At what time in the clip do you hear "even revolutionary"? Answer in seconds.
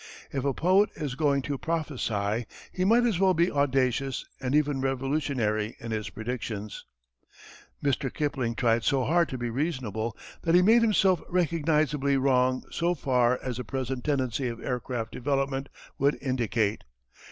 4.55-5.75